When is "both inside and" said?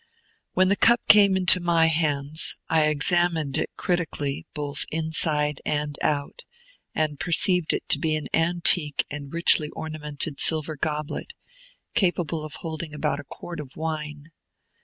4.55-5.99